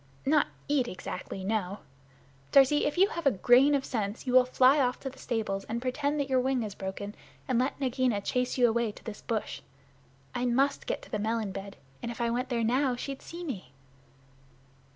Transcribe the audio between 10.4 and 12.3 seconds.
must get to the melon bed, and if